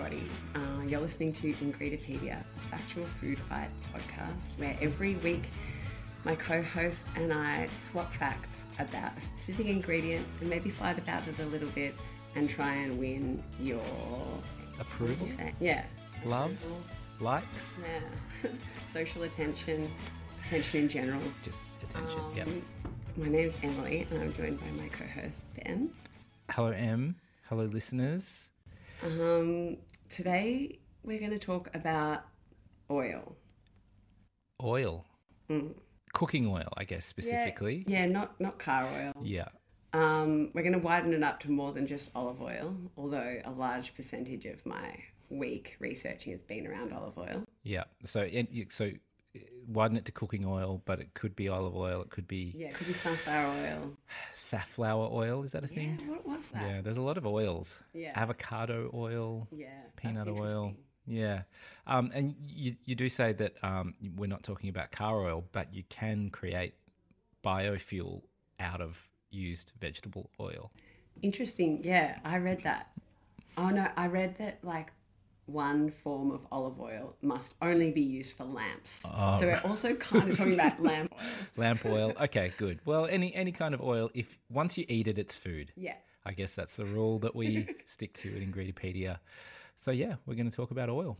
[0.00, 0.30] everybody.
[0.54, 5.50] Uh, you're listening to Ingredipedia, a factual food fight podcast, where every week
[6.24, 11.26] my co host and I swap facts about a specific ingredient and maybe fight about
[11.28, 11.94] it a little bit
[12.34, 13.82] and try and win your
[14.78, 15.26] Approval?
[15.26, 15.52] you?
[15.60, 15.84] Yeah.
[16.24, 16.52] Love?
[16.52, 16.82] Approval.
[17.20, 17.78] Likes?
[17.82, 18.50] Yeah.
[18.92, 19.90] Social attention,
[20.44, 21.22] attention in general.
[21.44, 22.18] Just attention.
[22.20, 22.44] Um, yeah.
[23.16, 25.90] My name's Emily and I'm joined by my co host Ben.
[26.48, 27.16] Hello, M.
[27.48, 28.50] Hello, listeners.
[29.02, 29.76] Um,
[30.10, 32.24] today we're going to talk about
[32.90, 33.36] oil.
[34.62, 35.06] Oil.
[36.12, 37.84] Cooking oil, I guess, specifically.
[37.86, 39.12] Yeah, yeah not not car oil.
[39.22, 39.48] Yeah.
[39.92, 43.50] Um, we're going to widen it up to more than just olive oil, although a
[43.50, 44.94] large percentage of my
[45.30, 47.44] week researching has been around olive oil.
[47.64, 47.84] Yeah.
[48.04, 48.90] So, and so
[49.72, 52.02] widen it to cooking oil, but it could be olive oil.
[52.02, 53.92] It could be Yeah, it could be sunflower oil.
[54.34, 55.42] safflower oil.
[55.44, 55.98] Is that a Yeah, thing?
[56.08, 56.62] what was that?
[56.62, 56.80] Yeah.
[56.80, 57.80] There's a lot of oils.
[57.92, 58.12] Yeah.
[58.14, 59.48] Avocado oil.
[59.52, 60.74] Yeah, peanut oil.
[61.06, 61.42] Yeah,
[61.86, 65.72] um, and you you do say that um, we're not talking about car oil, but
[65.74, 66.74] you can create
[67.44, 68.22] biofuel
[68.60, 70.70] out of used vegetable oil.
[71.22, 71.82] Interesting.
[71.82, 72.90] Yeah, I read that.
[73.56, 74.92] Oh no, I read that like
[75.46, 79.02] one form of olive oil must only be used for lamps.
[79.04, 81.20] Oh, so we're also kind of talking about lamp oil.
[81.56, 82.12] Lamp oil.
[82.20, 82.80] Okay, good.
[82.84, 84.10] Well, any any kind of oil.
[84.14, 85.72] If once you eat it, it's food.
[85.76, 85.94] Yeah.
[86.24, 89.18] I guess that's the rule that we stick to at Ingredipedia.
[89.76, 91.16] So yeah, we're going to talk about oil.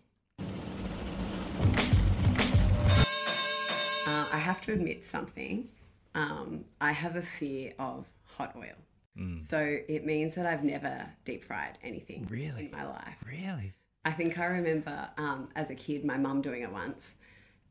[4.07, 5.69] Uh, I have to admit something.
[6.15, 8.75] Um, I have a fear of hot oil.
[9.19, 9.49] Mm.
[9.49, 12.67] So it means that I've never deep fried anything Really?
[12.67, 13.25] in my life.
[13.27, 13.73] Really?
[14.05, 17.15] I think I remember um, as a kid my mum doing it once,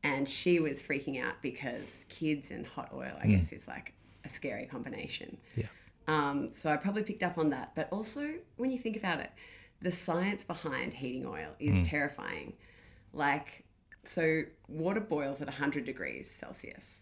[0.02, 3.92] and she was freaking out because kids and hot oil, I guess, is like
[4.24, 5.36] a scary combination.
[5.56, 5.66] Yeah.
[6.08, 7.72] Um, so I probably picked up on that.
[7.74, 9.30] But also, when you think about it,
[9.82, 12.54] the science behind heating oil is terrifying.
[13.12, 13.64] Like,
[14.04, 16.99] so water boils at 100 degrees Celsius,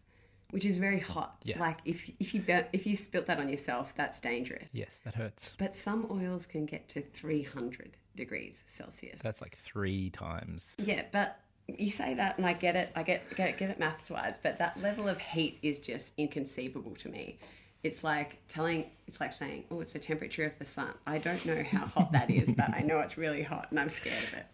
[0.51, 1.37] which is very hot.
[1.45, 1.59] Yeah.
[1.59, 4.69] Like, if, if, you, if you spilt that on yourself, that's dangerous.
[4.73, 5.57] Yes, that hurts.
[5.59, 9.21] But some oils can get to 300 degrees Celsius.
[9.23, 10.75] That's like three times.
[10.79, 12.91] Yeah, but you say that, and I get it.
[12.97, 16.13] I get get it, get it maths wise, but that level of heat is just
[16.17, 17.39] inconceivable to me.
[17.85, 21.45] It's like telling, it's like saying, "Oh, it's the temperature of the sun." I don't
[21.45, 24.35] know how hot that is, but I know it's really hot, and I'm scared of
[24.35, 24.47] it.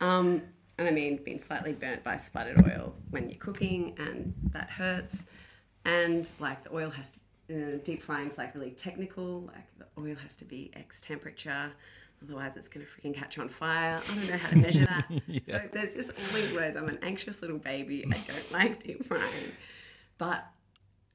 [0.00, 0.42] Um,
[0.78, 5.24] and I mean, being slightly burnt by sputtered oil when you're cooking, and that hurts.
[5.84, 9.40] And like the oil has to, uh, deep frying's like really technical.
[9.42, 11.72] Like the oil has to be X temperature,
[12.22, 14.00] otherwise it's gonna freaking catch on fire.
[14.08, 15.06] I don't know how to measure that.
[15.48, 16.76] So there's just all these words.
[16.76, 18.04] I'm an anxious little baby.
[18.06, 19.52] I don't like deep frying,
[20.18, 20.46] but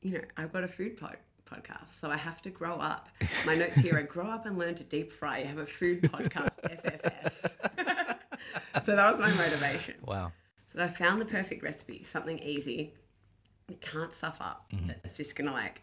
[0.02, 1.18] you know, I've got a food pod-
[1.50, 3.10] podcast, so I have to grow up.
[3.46, 5.40] My notes here are grow up and learn to deep fry.
[5.40, 7.93] You have a food podcast, FFS.
[8.84, 9.96] So that was my motivation.
[10.06, 10.32] Wow.
[10.74, 12.94] So I found the perfect recipe, something easy.
[13.70, 14.66] It can't stuff up.
[14.74, 14.92] Mm-hmm.
[15.04, 15.82] It's just gonna like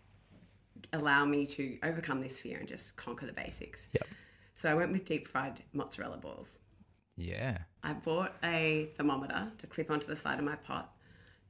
[0.93, 3.89] allow me to overcome this fear and just conquer the basics.
[3.93, 4.07] Yep.
[4.57, 6.59] So I went with deep fried mozzarella balls.
[7.17, 7.59] Yeah.
[7.83, 10.93] I bought a thermometer to clip onto the side of my pot,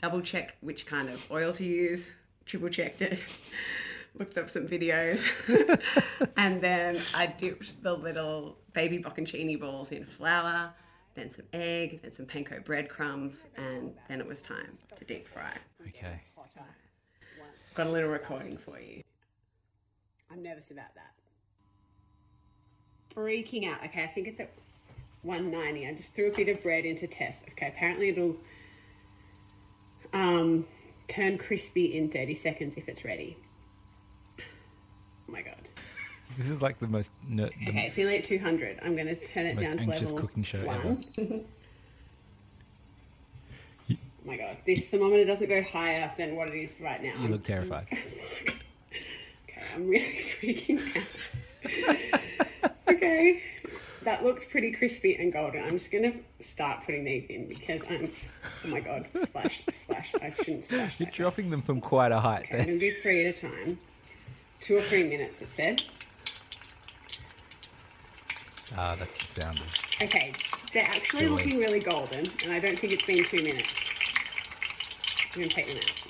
[0.01, 2.13] double checked which kind of oil to use,
[2.45, 3.25] triple checked it,
[4.19, 5.27] looked up some videos,
[6.37, 10.73] and then I dipped the little baby bocconcini balls in flour,
[11.15, 15.53] then some egg, then some panko breadcrumbs, and then it was time to deep fry.
[15.89, 16.21] Okay.
[17.75, 19.03] Got a little recording for you.
[20.31, 21.13] I'm nervous about that.
[23.15, 23.85] Freaking out.
[23.85, 24.51] Okay, I think it's at
[25.23, 25.87] 190.
[25.87, 27.43] I just threw a bit of bread into test.
[27.53, 28.37] Okay, apparently it'll
[30.13, 30.67] um,
[31.09, 33.37] turn crispy in 30 seconds if it's ready.
[34.39, 35.60] Oh my god.
[36.41, 38.79] This is like the most ner- the Okay, it's nearly at 200.
[38.83, 41.05] I'm going to turn it down to level cooking show one.
[41.19, 41.35] ever.
[43.91, 47.13] oh my god, this thermometer doesn't go higher than what it is right now.
[47.21, 47.87] You look terrified.
[49.49, 51.05] Okay, I'm really freaking
[52.65, 52.71] out.
[52.89, 53.43] okay,
[54.05, 55.63] that looks pretty crispy and golden.
[55.65, 58.11] I'm just gonna start putting these in because I'm.
[58.65, 59.09] Oh my god!
[59.25, 60.15] Splash, splash!
[60.23, 61.01] I shouldn't splash.
[61.01, 61.15] You're That.
[61.15, 63.79] dropping them from quite a height Okay, I'm gonna do three at a time.
[64.61, 65.83] Two or three minutes, it said.
[68.77, 69.67] Ah, that's the sound of
[70.03, 70.33] Okay,
[70.73, 73.69] they're actually looking really golden, and I don't think it's been two minutes.
[75.35, 76.01] I'm gonna take them out.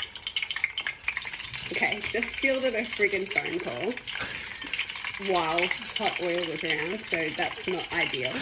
[1.73, 3.93] Okay, just fielded a friggin' phone call
[5.33, 5.61] while
[5.99, 8.33] hot oil was around, so that's not ideal.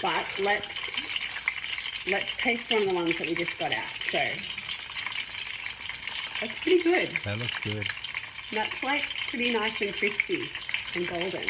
[0.00, 0.66] But let's
[2.08, 3.84] let's taste one of the ones that we just got out.
[4.10, 4.18] So
[6.40, 7.08] that's pretty good.
[7.24, 7.86] That looks good.
[8.52, 10.48] That's like pretty nice and crispy
[10.94, 11.48] and golden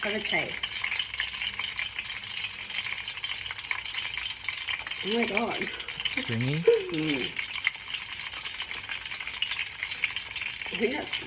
[0.00, 0.54] for the taste.
[5.04, 5.68] Oh my god.
[6.22, 6.56] Stringy?
[6.56, 7.24] mm.
[10.72, 11.20] I think that's.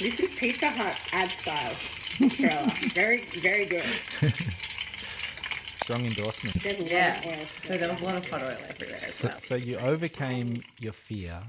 [0.00, 1.74] This is Pizza Hut ad style.
[2.92, 3.84] very, very good.
[5.82, 6.60] Strong endorsement.
[6.62, 7.40] There's a lot yeah.
[7.40, 7.60] of.
[7.64, 8.96] So there was a lot of hot oil everywhere.
[8.98, 11.40] So, so you overcame your fear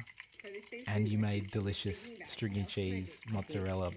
[0.88, 3.92] and you made delicious stringy cheese mozzarella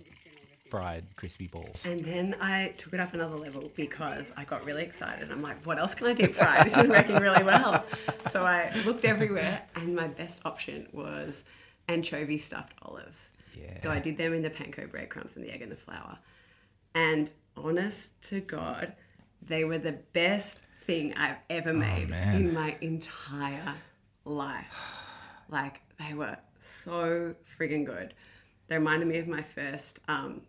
[0.72, 1.84] fried crispy balls.
[1.84, 5.30] And then I took it up another level because I got really excited.
[5.30, 6.64] I'm like, what else can I deep fry?
[6.64, 7.84] This is working really well.
[8.30, 11.44] So I looked everywhere, and my best option was
[11.88, 13.18] anchovy stuffed olives.
[13.54, 13.82] Yeah.
[13.82, 16.16] So I did them in the panko breadcrumbs and the egg and the flour.
[16.94, 18.94] And honest to God,
[19.42, 22.34] they were the best thing I've ever made man.
[22.34, 23.74] in my entire
[24.24, 24.74] life.
[25.50, 28.14] Like they were so friggin' good.
[28.68, 30.40] They reminded me of my first um,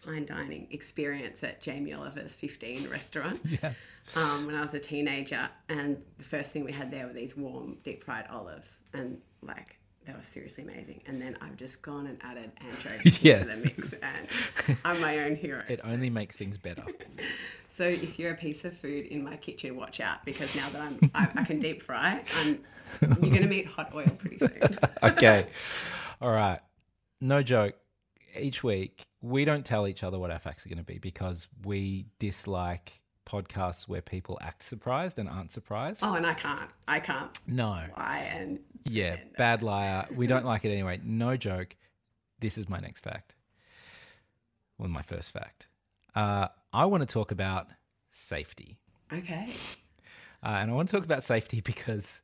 [0.00, 3.72] fine dining experience at Jamie Oliver's 15 restaurant Yeah.
[4.14, 5.48] um, when I was a teenager.
[5.68, 8.76] And the first thing we had there were these warm deep fried olives.
[8.92, 11.02] And like, they were seriously amazing.
[11.06, 13.42] And then I've just gone and added anchovies Yes.
[13.42, 13.92] into the mix.
[13.94, 15.62] And I'm my own hero.
[15.68, 16.84] It only makes things better.
[17.70, 20.80] So if you're a piece of food in my kitchen, watch out because now that
[20.82, 22.58] I'm, I, I can deep fry, I'm,
[23.00, 24.78] you're going to meet hot oil pretty soon.
[25.04, 25.46] okay.
[26.20, 26.58] All right.
[27.20, 27.76] No joke.
[28.36, 31.48] Each week, we don't tell each other what our facts are going to be because
[31.64, 36.00] we dislike podcasts where people act surprised and aren't surprised.
[36.02, 36.70] Oh, and I can't.
[36.86, 37.82] I can't No.
[37.96, 39.16] lie and Yeah.
[39.36, 40.06] Bad liar.
[40.14, 41.00] We don't like it anyway.
[41.04, 41.76] No joke.
[42.40, 43.34] This is my next fact.
[44.78, 45.66] Well, my first fact.
[46.14, 47.66] Uh, I want to talk about
[48.12, 48.78] safety.
[49.12, 49.52] okay.
[50.42, 52.20] Uh, and I want to talk about safety because,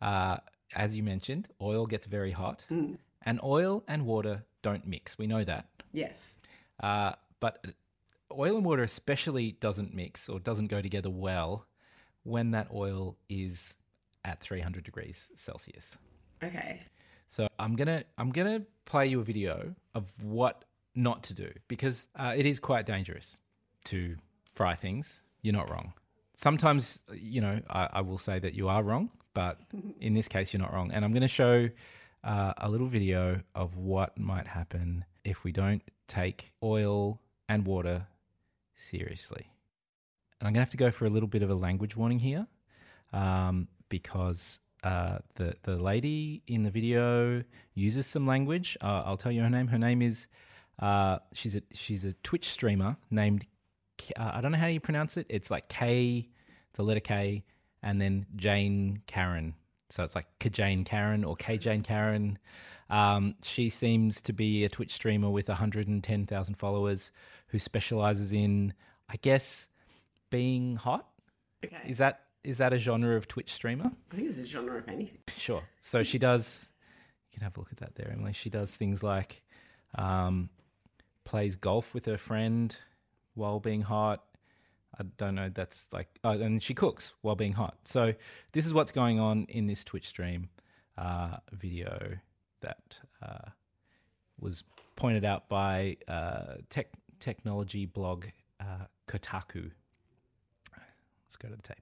[0.00, 0.38] uh,
[0.74, 5.18] as you mentioned, oil gets very hot, and oil and water don't mix.
[5.18, 5.66] We know that.
[5.92, 6.32] Yes.
[6.82, 7.64] Uh, but
[8.32, 11.66] oil and water especially doesn't mix or doesn't go together well
[12.22, 13.74] when that oil is
[14.24, 15.96] at 300 degrees Celsius.
[16.42, 16.80] Okay.
[17.28, 20.64] So I'm gonna I'm gonna play you a video of what
[20.94, 23.38] not to do because uh, it is quite dangerous
[23.84, 24.16] to
[24.54, 25.22] fry things.
[25.42, 25.92] You're not wrong.
[26.34, 29.58] Sometimes you know I, I will say that you are wrong, but
[30.00, 30.90] in this case you're not wrong.
[30.92, 31.68] And I'm going to show
[32.24, 38.06] uh, a little video of what might happen if we don't take oil and water
[38.74, 39.52] seriously.
[40.40, 42.18] And I'm going to have to go for a little bit of a language warning
[42.18, 42.46] here
[43.12, 47.42] um, because uh, the the lady in the video
[47.74, 48.78] uses some language.
[48.80, 49.68] Uh, I'll tell you her name.
[49.68, 50.26] Her name is
[50.78, 53.46] uh, she's a she's a Twitch streamer named
[54.16, 55.26] uh, I don't know how you pronounce it.
[55.28, 56.28] It's like K,
[56.74, 57.44] the letter K,
[57.82, 59.54] and then Jane Karen.
[59.90, 62.38] So it's like K Jane Karen or K Jane Karen.
[62.90, 67.12] Um, she seems to be a Twitch streamer with 110,000 followers
[67.48, 68.74] who specializes in,
[69.08, 69.68] I guess,
[70.30, 71.06] being hot.
[71.64, 71.76] Okay.
[71.86, 73.90] Is that is that a genre of Twitch streamer?
[74.10, 75.18] I think it's a genre of anything.
[75.36, 75.62] Sure.
[75.82, 76.68] So she does.
[77.30, 78.32] You can have a look at that there, Emily.
[78.32, 79.42] She does things like
[79.94, 80.48] um,
[81.24, 82.74] plays golf with her friend
[83.34, 84.24] while being hot.
[84.98, 85.50] I don't know.
[85.52, 87.76] That's like, oh, and she cooks while being hot.
[87.84, 88.14] So
[88.52, 90.48] this is what's going on in this Twitch stream
[90.98, 92.18] uh, video
[92.60, 93.50] that uh,
[94.40, 94.64] was
[94.96, 96.88] pointed out by uh, tech
[97.18, 98.26] technology blog
[98.60, 99.70] uh, Kotaku.
[101.26, 101.78] Let's go to the tape.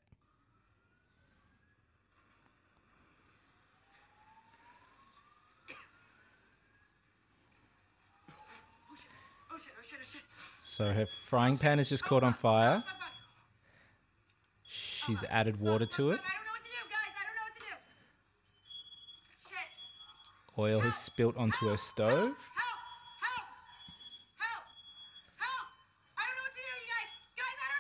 [10.63, 12.85] So her frying pan is just caught on fire.
[14.63, 16.21] She's added water to it.
[20.59, 20.79] Know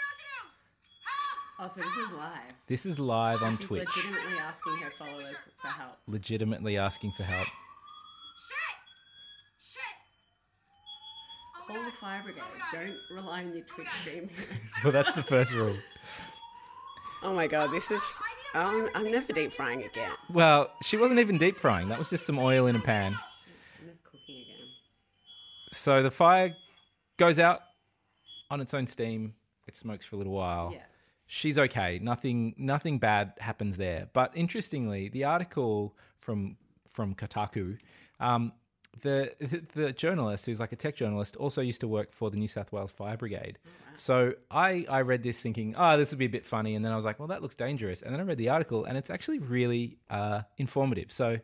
[0.06, 0.38] what to do.
[1.02, 1.40] Help!
[1.58, 2.54] Oh, so this is live.
[2.68, 3.88] This is live on She's Twitch.
[3.96, 5.98] legitimately asking her followers for help.
[6.06, 7.48] Legitimately asking for help.
[8.46, 8.78] Shit!
[9.72, 9.82] Shit!
[11.56, 12.42] Oh my Call the fire brigade.
[12.72, 14.30] Don't rely on your Twitch stream.
[14.84, 15.74] Well, that's the first rule.
[17.22, 18.02] Oh my god, this is.
[18.54, 20.10] I'm, I'm never deep frying again.
[20.32, 21.88] Well, she wasn't even deep frying.
[21.88, 23.14] That was just some oil in a pan.
[23.78, 24.66] I'm never cooking again.
[25.70, 26.56] So the fire
[27.18, 27.60] goes out
[28.50, 29.34] on its own steam.
[29.66, 30.70] It smokes for a little while.
[30.72, 30.80] Yeah.
[31.26, 31.98] She's okay.
[32.02, 34.08] Nothing nothing bad happens there.
[34.14, 36.56] But interestingly, the article from
[36.88, 37.76] from Kotaku,
[38.18, 38.52] um,
[39.02, 39.32] the,
[39.74, 42.72] the journalist who's like a tech journalist also used to work for the New South
[42.72, 43.58] Wales Fire Brigade.
[43.96, 46.92] So I I read this thinking, oh, this would be a bit funny, and then
[46.92, 48.02] I was like, well, that looks dangerous.
[48.02, 51.10] And then I read the article, and it's actually really uh, informative.
[51.10, 51.38] So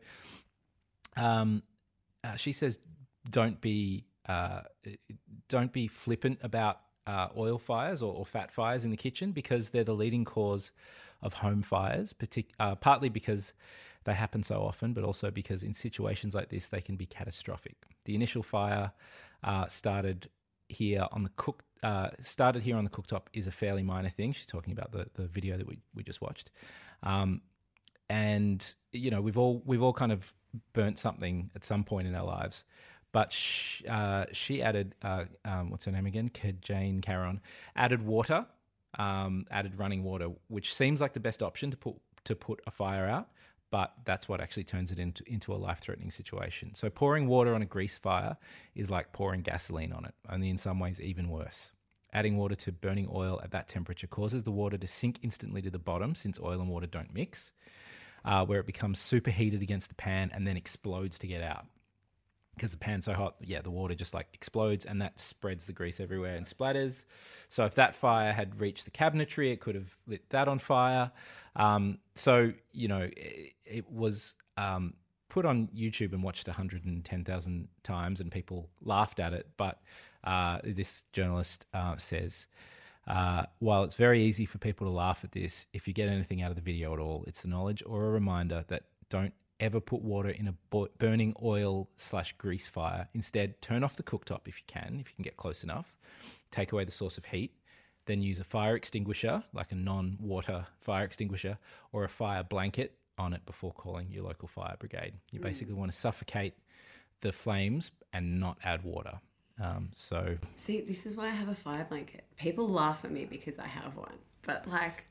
[1.16, 1.62] um,
[2.22, 2.78] uh, she says,
[3.28, 4.60] don't be uh,
[5.48, 9.70] don't be flippant about uh, oil fires or, or fat fires in the kitchen because
[9.70, 10.70] they're the leading cause
[11.22, 13.52] of home fires, partic- uh, partly because
[14.04, 17.76] they happen so often, but also because in situations like this, they can be catastrophic.
[18.04, 18.92] The initial fire
[19.42, 20.28] uh, started
[20.68, 24.32] here on the cook uh, started here on the cooktop is a fairly minor thing.
[24.32, 26.50] She's talking about the, the video that we, we just watched,
[27.02, 27.42] um,
[28.08, 30.32] and you know we've all we've all kind of
[30.72, 32.64] burnt something at some point in our lives.
[33.12, 36.30] But sh- uh, she added, uh, um, what's her name again?
[36.60, 37.40] Jane Caron
[37.76, 38.46] added water,
[38.98, 42.70] um, added running water, which seems like the best option to put to put a
[42.70, 43.28] fire out.
[43.74, 46.76] But that's what actually turns it into into a life threatening situation.
[46.76, 48.36] So pouring water on a grease fire
[48.76, 51.72] is like pouring gasoline on it, only in some ways even worse.
[52.12, 55.70] Adding water to burning oil at that temperature causes the water to sink instantly to
[55.70, 57.50] the bottom, since oil and water don't mix
[58.24, 61.66] uh, where it becomes superheated against the pan and then explodes to get out.
[62.54, 65.72] Because the pan's so hot, yeah, the water just like explodes and that spreads the
[65.72, 67.04] grease everywhere and splatters.
[67.48, 71.10] So if that fire had reached the cabinetry, it could have lit that on fire.
[71.56, 74.94] Um, so you know, it, it was um,
[75.28, 79.48] put on YouTube and watched 110,000 times, and people laughed at it.
[79.56, 79.80] But
[80.22, 82.46] uh, this journalist uh, says
[83.06, 86.42] uh, while it's very easy for people to laugh at this, if you get anything
[86.42, 89.34] out of the video at all, it's the knowledge or a reminder that don't
[89.64, 90.54] ever put water in a
[90.98, 93.08] burning oil slash grease fire.
[93.14, 95.96] Instead, turn off the cooktop if you can, if you can get close enough.
[96.50, 97.52] Take away the source of heat.
[98.06, 101.58] Then use a fire extinguisher, like a non water fire extinguisher,
[101.92, 105.14] or a fire blanket on it before calling your local fire brigade.
[105.30, 106.54] You basically want to suffocate
[107.22, 109.20] the flames and not add water.
[109.62, 112.24] Um, so See, this is why I have a fire blanket.
[112.36, 115.04] People laugh at me because I have one, but like,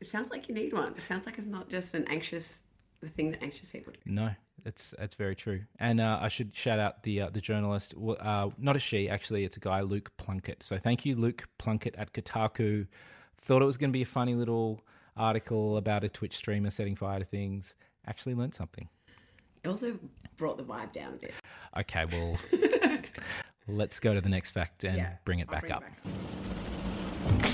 [0.00, 0.94] it sounds like you need one.
[0.96, 2.62] It sounds like it's not just an anxious,
[3.00, 3.98] the thing that anxious people do.
[4.10, 4.30] No,
[4.64, 5.62] it's it's very true.
[5.78, 7.94] And uh, I should shout out the uh, the journalist.
[7.96, 9.44] Uh, not a she, actually.
[9.44, 10.62] It's a guy, Luke Plunkett.
[10.62, 12.86] So thank you, Luke Plunkett at Kotaku.
[13.38, 14.82] Thought it was going to be a funny little
[15.16, 17.76] article about a Twitch streamer setting fire to things.
[18.06, 18.88] Actually, learned something.
[19.64, 19.98] It also
[20.36, 21.34] brought the vibe down a bit.
[21.78, 22.38] Okay, well,
[23.68, 25.82] let's go to the next fact and Yeah, bring it I'll back bring it up.
[25.82, 27.52] back.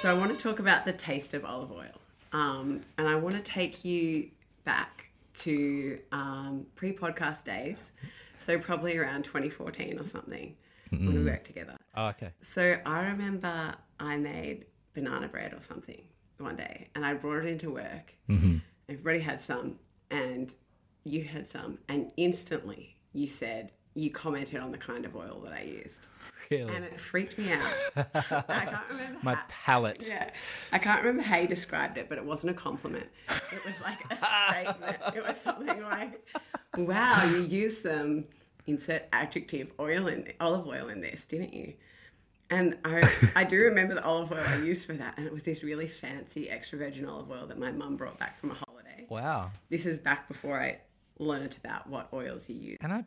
[0.00, 2.00] So I want to talk about the taste of olive oil,
[2.34, 4.28] um, and I want to take you
[4.64, 7.84] back to um, pre-podcast days,
[8.40, 10.56] so probably around 2014 or something
[10.90, 11.76] when we worked together.
[11.96, 12.30] Oh, okay.
[12.42, 16.02] So I remember I made banana bread or something
[16.38, 18.14] one day, and I brought it into work.
[18.28, 18.58] Mm-hmm.
[18.88, 19.78] Everybody had some,
[20.10, 20.52] and
[21.04, 25.52] you had some, and instantly you said you commented on the kind of oil that
[25.52, 26.00] I used,
[26.50, 26.74] Really?
[26.74, 27.62] and it freaked me out.
[27.96, 30.04] I can't remember My how, palate.
[30.06, 30.30] yeah,
[30.72, 33.06] I can't remember how you described it, but it wasn't a compliment.
[33.52, 35.16] It was like a statement.
[35.16, 36.26] It was something like,
[36.76, 38.24] "Wow, you used some
[38.66, 41.74] insert adjective oil in olive oil in this, didn't you?"
[42.50, 45.42] And I, I do remember the olive oil I used for that, and it was
[45.42, 49.06] this really fancy extra virgin olive oil that my mum brought back from a holiday.
[49.08, 49.50] Wow.
[49.70, 50.78] This is back before I
[51.18, 52.78] learnt about what oils you use.
[52.82, 53.04] And I.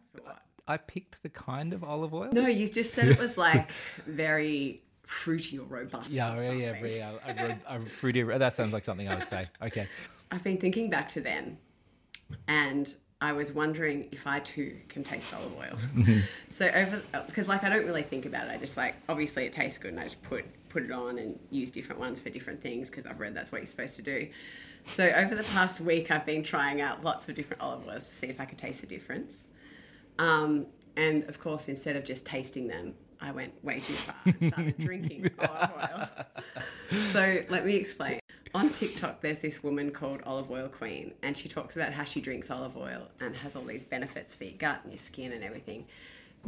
[0.68, 2.30] I picked the kind of olive oil.
[2.32, 3.72] No, you just said it was like
[4.06, 6.10] very fruity or robust.
[6.10, 7.12] Yeah, or yeah, yeah, yeah.
[7.26, 8.24] Uh, a, a, a fruity.
[8.24, 9.48] Uh, that sounds like something I would say.
[9.62, 9.88] Okay.
[10.30, 11.58] I've been thinking back to then,
[12.50, 16.22] and I was wondering if I too can taste olive oil.
[16.52, 18.52] so over uh, because like I don't really think about it.
[18.52, 21.40] I just like obviously it tastes good, and I just put put it on and
[21.50, 24.28] use different ones for different things because I've read that's what you're supposed to do.
[24.86, 28.14] So over the past week, I've been trying out lots of different olive oils to
[28.14, 29.34] see if I could taste the difference.
[30.20, 34.54] Um, and of course, instead of just tasting them, I went way too far and
[34.54, 36.10] started drinking olive oil.
[37.12, 38.20] So let me explain.
[38.56, 42.22] On TikTok, there's this woman called Olive Oil Queen, and she talks about how she
[42.22, 45.44] drinks olive oil and has all these benefits for your gut and your skin and
[45.44, 45.86] everything.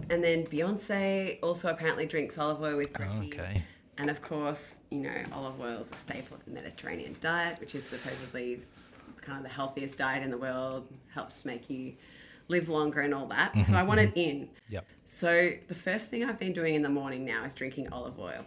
[0.10, 3.34] And then Beyonce also apparently drinks olive oil with brekkie.
[3.34, 3.64] Okay.
[3.98, 7.76] And of course, you know, olive oil is a staple of the Mediterranean diet, which
[7.76, 8.62] is supposedly
[9.22, 11.94] kind of the healthiest diet in the world, helps make you
[12.50, 13.54] live longer and all that.
[13.54, 14.20] So mm-hmm, I want it mm-hmm.
[14.20, 14.50] in.
[14.68, 14.86] Yep.
[15.06, 18.46] So the first thing I've been doing in the morning now is drinking olive oil,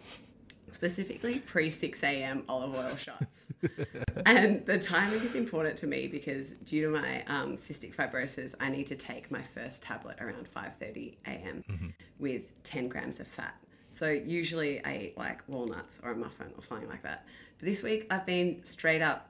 [0.70, 2.44] specifically pre 6 a.m.
[2.48, 3.46] olive oil shots.
[4.26, 8.68] and the timing is important to me because due to my um, cystic fibrosis, I
[8.68, 11.64] need to take my first tablet around 5:30 a.m.
[11.70, 11.88] Mm-hmm.
[12.18, 13.54] with 10 grams of fat.
[13.90, 17.26] So usually I eat like walnuts or a muffin or something like that.
[17.58, 19.28] But this week I've been straight up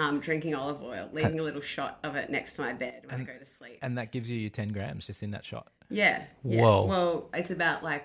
[0.00, 3.20] um, drinking olive oil, leaving a little shot of it next to my bed when
[3.20, 3.78] I go to sleep.
[3.82, 5.68] And that gives you your 10 grams just in that shot.
[5.90, 6.24] Yeah.
[6.42, 6.62] yeah.
[6.62, 6.86] Whoa.
[6.86, 8.04] Well, it's about like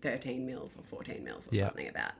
[0.00, 1.66] 13 mils or 14 mils or Yeah.
[1.66, 2.12] something about.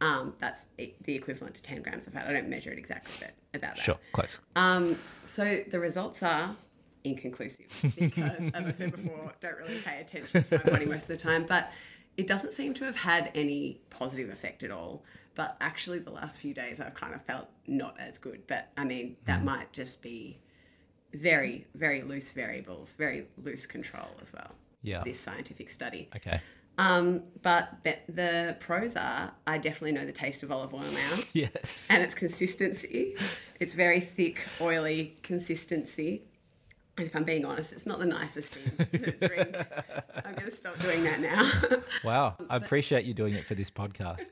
[0.00, 2.26] Um, that's the equivalent to 10 grams of fat.
[2.28, 3.82] I don't measure it exactly, but about that.
[3.84, 4.40] Sure, close.
[4.56, 6.56] Um, so the results are
[7.04, 7.66] inconclusive
[7.98, 11.16] because, as I said before, don't really pay attention to my body most of the
[11.16, 11.46] time.
[11.46, 11.70] But
[12.16, 15.02] it doesn't seem to have had any positive effect at all.
[15.38, 18.42] But actually the last few days I've kind of felt not as good.
[18.48, 20.40] But I mean, that might just be
[21.14, 24.50] very, very loose variables, very loose control as well.
[24.82, 25.04] Yeah.
[25.04, 26.08] This scientific study.
[26.16, 26.40] Okay.
[26.76, 27.70] Um, but
[28.08, 31.86] the pros are I definitely know the taste of olive oil now Yes.
[31.88, 33.14] and its consistency.
[33.60, 36.24] It's very thick, oily consistency.
[36.96, 39.56] And if I'm being honest, it's not the nicest thing to drink.
[40.24, 41.48] I'm going to stop doing that now.
[42.02, 42.36] Wow.
[42.50, 44.30] I appreciate you doing it for this podcast.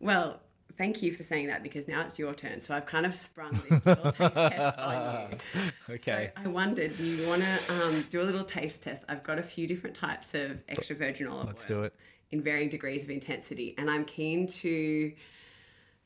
[0.00, 0.40] Well,
[0.78, 2.60] thank you for saying that because now it's your turn.
[2.60, 5.38] So I've kind of sprung this little taste test on you.
[5.94, 6.30] Okay.
[6.36, 9.04] So I wondered, do you want to um, do a little taste test?
[9.08, 11.94] I've got a few different types of extra virgin olive Let's oil do it.
[12.30, 15.12] in varying degrees of intensity, and I'm keen to.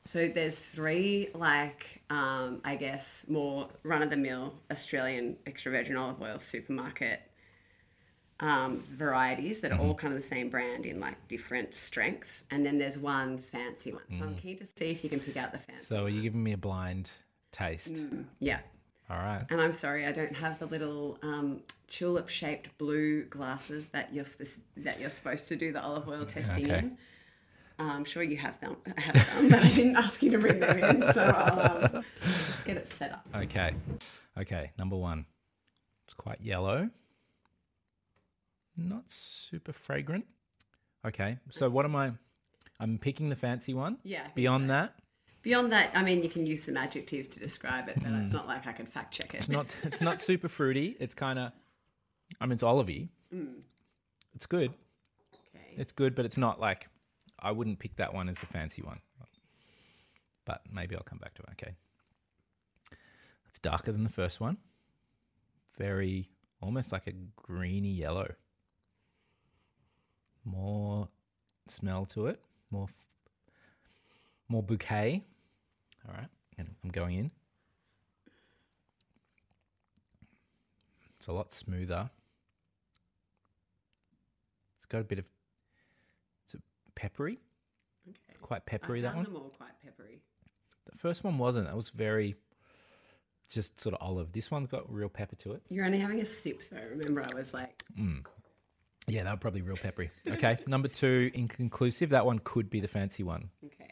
[0.01, 5.95] So there's three, like um, I guess, more run of the mill Australian extra virgin
[5.97, 7.21] olive oil supermarket
[8.39, 12.65] um, varieties that are all kind of the same brand in like different strengths, and
[12.65, 14.03] then there's one fancy one.
[14.19, 15.85] So I'm keen to see if you can pick out the fancy.
[15.85, 17.09] So are you giving me a blind
[17.51, 17.97] taste?
[18.39, 18.59] Yeah.
[19.09, 19.45] All right.
[19.51, 24.47] And I'm sorry, I don't have the little um, tulip-shaped blue glasses that you're spec-
[24.77, 26.79] that you're supposed to do the olive oil testing Okay.
[26.79, 26.97] in.
[27.77, 30.59] Uh, I'm sure you have them, have them, but I didn't ask you to bring
[30.59, 32.03] them in, so I'll um,
[32.47, 33.27] just get it set up.
[33.35, 33.73] Okay.
[34.39, 34.71] Okay.
[34.79, 35.25] Number one.
[36.07, 36.89] It's quite yellow.
[38.77, 40.25] Not super fragrant.
[41.05, 41.37] Okay.
[41.49, 42.11] So what am I?
[42.79, 43.97] I'm picking the fancy one.
[44.03, 44.27] Yeah.
[44.35, 44.95] Beyond that,
[45.45, 48.35] Beyond that, I mean, you can use some adjectives to describe it, but it's hmm.
[48.35, 49.37] not like I can fact check it.
[49.37, 49.75] it's not.
[49.83, 50.97] It's not super fruity.
[50.99, 51.51] It's kind of.
[52.41, 53.09] I mean, it's olivey.
[53.31, 53.59] Hmm.
[54.33, 54.73] It's good.
[55.33, 55.75] Okay.
[55.77, 56.87] It's good, but it's not like.
[57.37, 59.01] I wouldn't pick that one as the fancy one.
[60.45, 61.49] But maybe I'll come back to it.
[61.51, 61.75] Okay.
[63.51, 64.57] It's darker than the first one.
[65.77, 68.33] Very, almost like a greeny yellow.
[70.45, 71.09] More
[71.67, 72.39] smell to it.
[72.71, 73.05] More, f-
[74.47, 75.23] more bouquet.
[76.07, 76.27] All right.
[76.57, 77.31] and I'm going in.
[81.17, 82.09] It's a lot smoother.
[84.77, 85.25] It's got a bit of.
[86.43, 86.59] It's a
[86.93, 87.39] peppery.
[88.07, 88.17] Okay.
[88.29, 89.01] It's quite I peppery.
[89.01, 89.23] That one.
[89.23, 90.21] them all quite peppery.
[90.91, 91.67] The first one wasn't.
[91.67, 92.35] It was very
[93.49, 94.31] just sort of olive.
[94.31, 95.63] This one's got real pepper to it.
[95.69, 96.81] You're only having a sip, though.
[96.91, 98.23] Remember, I was like, mm.
[99.07, 100.11] Yeah, that were probably real peppery.
[100.27, 102.09] Okay, number two, inconclusive.
[102.09, 103.49] That one could be the fancy one.
[103.63, 103.91] okay.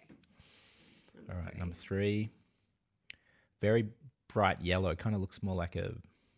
[1.30, 2.30] All right, number three,
[3.62, 3.88] very
[4.34, 4.96] bright yellow.
[4.96, 5.94] Kind of looks more like a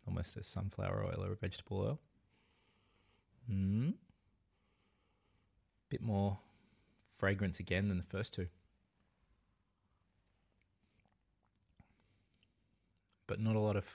[0.08, 2.00] almost a sunflower oil or a vegetable oil.
[3.50, 3.92] Hmm.
[5.90, 6.38] Bit more
[7.18, 8.48] fragrance again than the first two.
[13.28, 13.86] But not a lot of.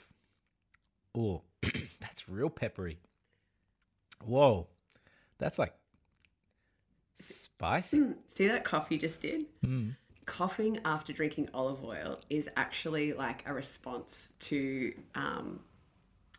[1.17, 1.43] Oh,
[2.01, 2.99] that's real peppery.
[4.25, 4.69] Whoa,
[5.39, 5.75] that's like
[7.19, 8.03] spicy.
[8.35, 9.47] See that cough you just did?
[10.27, 15.61] Coughing after drinking olive oil is actually like a response to um,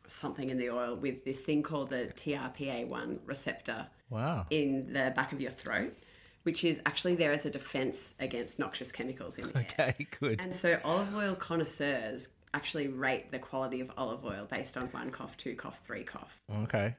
[0.07, 4.45] something in the oil with this thing called the TRPA1 receptor Wow.
[4.49, 5.97] in the back of your throat,
[6.43, 9.65] which is actually there as a defense against noxious chemicals in the air.
[9.93, 10.39] Okay, good.
[10.41, 15.11] And so olive oil connoisseurs actually rate the quality of olive oil based on one
[15.11, 16.41] cough, two cough, three cough.
[16.63, 16.95] Okay.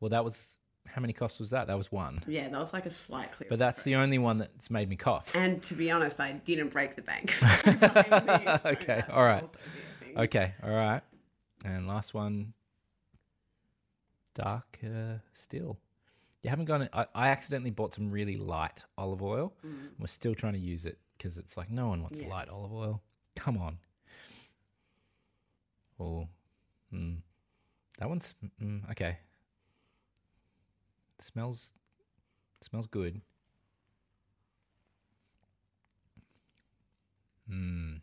[0.00, 1.66] Well, that was how many coughs was that?
[1.68, 2.22] That was one.
[2.26, 3.46] Yeah, that was like a slight clear.
[3.48, 5.34] But that's the only one that's made me cough.
[5.36, 7.34] And to be honest, I didn't break the bank.
[8.66, 9.44] Okay, all right.
[10.16, 11.02] Okay, all right.
[11.64, 12.54] And last one,
[14.34, 15.78] dark uh, still.
[16.42, 16.88] You haven't gone.
[16.92, 19.52] I, I accidentally bought some really light olive oil.
[19.98, 22.22] We're still trying to use it because it's like no one wants Mm.
[22.24, 22.30] Yeah.
[22.30, 23.02] light olive oil.
[23.36, 23.78] Come on.
[26.00, 26.26] Oh,
[26.92, 27.18] mm,
[27.98, 29.18] that one's mm, okay.
[31.22, 31.72] Smells
[32.62, 33.20] smells good.
[37.48, 37.94] Hmm.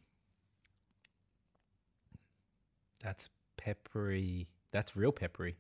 [3.02, 4.48] That's peppery.
[4.72, 5.56] That's real peppery.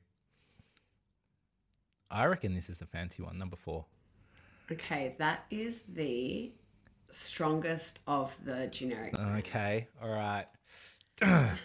[2.10, 3.86] I reckon this is the fancy one, number four.
[4.72, 6.52] Okay, that is the
[7.10, 9.18] strongest of the generic.
[9.38, 10.46] Okay, all right.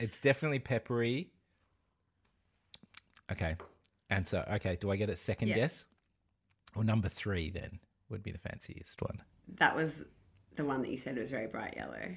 [0.00, 1.30] it's definitely peppery.
[3.30, 3.56] Okay,
[4.10, 5.56] and so okay, do I get a second Yeah.
[5.56, 5.84] guess?
[6.74, 9.22] Or number three then would be the fanciest one.
[9.58, 9.92] That was
[10.56, 12.14] the one that you said was very bright yellow,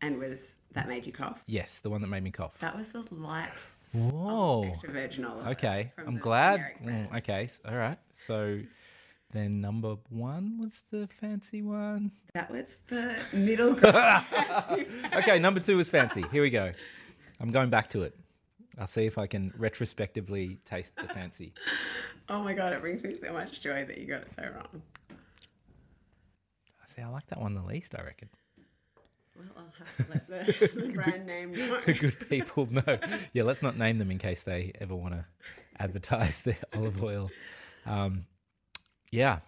[0.00, 1.42] and was that made you cough?
[1.46, 2.58] Yes, the one that made me cough.
[2.60, 3.48] That was the light
[3.92, 4.64] Whoa.
[4.68, 5.46] extra virgin olive.
[5.48, 6.60] Okay, I'm glad.
[6.84, 7.98] Mm, okay, all right.
[8.12, 8.60] So
[9.32, 12.12] then number one was the fancy one.
[12.34, 13.76] That was the middle.
[15.14, 16.24] Okay, number two was fancy.
[16.32, 16.72] Here we go.
[17.40, 18.14] I'm going back to it.
[18.78, 21.52] I'll see if I can retrospectively taste the fancy.
[22.28, 24.82] oh my god, it brings me so much joy that you got it so wrong.
[25.10, 28.28] I see, I like that one the least, I reckon.
[29.36, 31.80] Well, I'll have to let the, the brand name know.
[31.80, 32.98] The good people know.
[33.32, 35.24] Yeah, let's not name them in case they ever want to
[35.78, 37.30] advertise their olive oil.
[37.86, 38.26] Um,
[39.10, 39.40] yeah.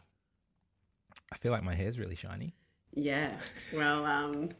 [1.32, 2.54] I feel like my hair's really shiny.
[2.94, 3.32] Yeah.
[3.74, 4.50] Well, um,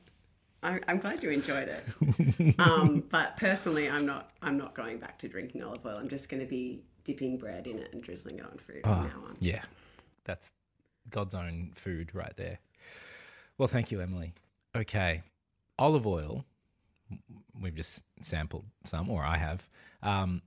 [0.62, 1.84] I'm, I'm glad you enjoyed it.
[2.58, 4.30] Um, but personally, I'm not.
[4.42, 5.96] I'm not going back to drinking olive oil.
[5.96, 9.04] I'm just going to be dipping bread in it and drizzling it on food from
[9.04, 9.36] now on.
[9.40, 9.62] Yeah,
[10.24, 10.50] that's
[11.10, 12.58] God's own food right there.
[13.58, 14.34] Well, thank you, Emily.
[14.74, 15.22] Okay,
[15.78, 16.44] olive oil.
[17.60, 19.68] We've just sampled some, or I have.
[20.02, 20.42] Um,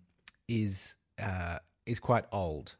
[0.48, 2.76] is uh, is quite old.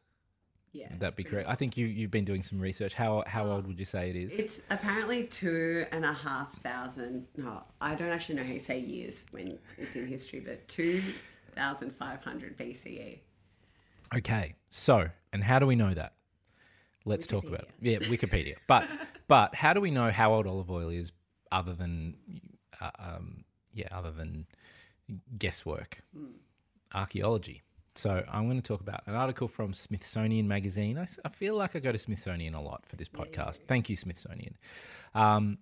[0.76, 0.88] Yeah.
[0.90, 1.48] Would that be correct?
[1.48, 2.92] I think you you've been doing some research.
[2.92, 4.32] How how old would you say it is?
[4.32, 7.26] It's apparently two and a half thousand.
[7.36, 11.02] No, I don't actually know how you say years when it's in history, but two
[11.54, 13.20] thousand five hundred BCE.
[14.14, 16.12] Okay, so and how do we know that?
[17.06, 17.70] Let's talk about it.
[17.80, 18.56] yeah Wikipedia.
[18.66, 18.86] But
[19.28, 21.12] but how do we know how old olive oil is
[21.50, 22.16] other than
[22.82, 24.46] uh, um, yeah other than
[25.38, 26.02] guesswork,
[26.94, 27.62] archaeology?
[27.96, 30.98] So I'm going to talk about an article from Smithsonian Magazine.
[30.98, 33.60] I feel like I go to Smithsonian a lot for this podcast.
[33.66, 34.56] Thank you, Smithsonian.
[35.14, 35.58] Um,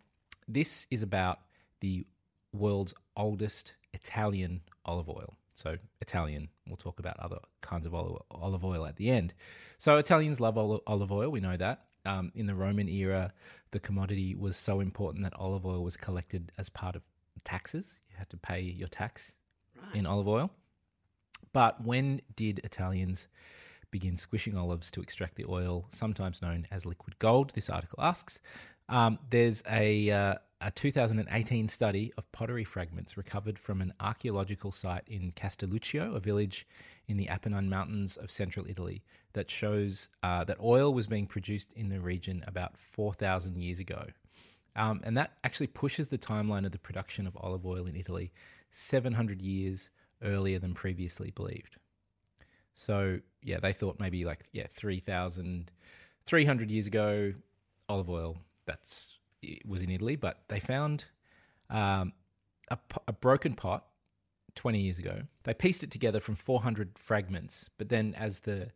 [0.49, 1.39] this is about
[1.81, 2.07] the
[2.53, 5.35] world's oldest Italian olive oil.
[5.55, 6.49] So Italian.
[6.67, 9.35] We'll talk about other kinds of olive, oil at the end.
[9.79, 11.31] So Italians love olive oil.
[11.31, 11.85] We know that.
[12.07, 13.33] Um, in the Roman era,
[13.71, 17.03] the commodity was so important that olive oil was collected as part of
[17.45, 18.01] taxes.
[18.11, 19.35] You had to pay your tax
[19.95, 20.51] in olive oil.
[21.55, 23.29] But when did Italians
[23.93, 27.53] begin squishing olives to extract the oil, sometimes known as liquid gold?
[27.55, 28.41] This article asks.
[28.89, 35.05] Um, there's a, uh, a 2018 study of pottery fragments recovered from an archaeological site
[35.07, 36.67] in Castelluccio, a village
[37.07, 41.73] in the Apennine Mountains of central Italy, that shows uh, that oil was being produced
[41.75, 44.07] in the region about 4,000 years ago.
[44.75, 48.33] Um, and that actually pushes the timeline of the production of olive oil in Italy
[48.73, 49.91] 700 years
[50.25, 51.77] earlier than previously believed.
[52.75, 55.71] So, yeah, they thought maybe like, yeah, 3,000,
[56.27, 57.35] 300 years ago,
[57.89, 59.19] olive oil, that's,
[59.67, 61.05] was in Italy, but they found
[61.71, 62.13] um,
[62.71, 63.85] a, a broken pot
[64.55, 65.23] 20 years ago.
[65.45, 68.71] They pieced it together from 400 fragments, but then as the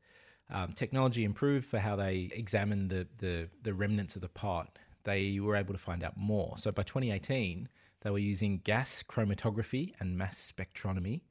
[0.51, 5.39] um, technology improved for how they examined the, the, the remnants of the pot, they
[5.41, 6.57] were able to find out more.
[6.59, 7.69] So by 2018,
[8.03, 11.23] they were using gas chromatography and mass spectrometry,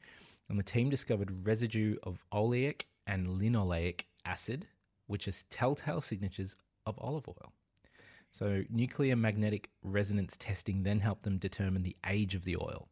[0.49, 4.67] and the team discovered residue of oleic and linoleic acid,
[5.07, 7.53] which is telltale signatures of olive oil.
[8.31, 12.89] So nuclear magnetic resonance testing then helped them determine the age of the oil.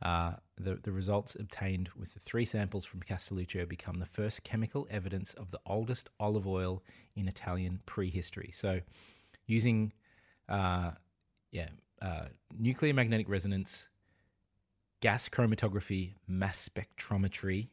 [0.00, 4.86] Uh, the, the results obtained with the three samples from Castelluccio become the first chemical
[4.90, 6.82] evidence of the oldest olive oil
[7.16, 8.50] in Italian prehistory.
[8.52, 8.80] So,
[9.46, 9.92] using
[10.48, 10.92] uh,
[11.50, 11.68] yeah,
[12.00, 12.26] uh,
[12.58, 13.88] nuclear magnetic resonance,
[15.00, 17.68] gas chromatography, mass spectrometry,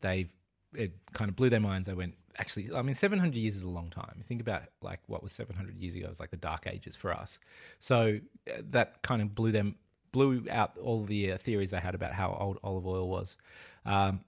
[0.00, 0.32] they've
[0.74, 1.86] it kind of blew their minds.
[1.86, 4.22] They went, actually, I mean, 700 years is a long time.
[4.26, 6.06] Think about like what was 700 years ago.
[6.06, 7.38] It was like the dark ages for us.
[7.78, 8.18] So
[8.48, 9.76] uh, that kind of blew them,
[10.12, 13.36] blew out all the uh, theories they had about how old olive oil was.
[13.84, 14.20] Um,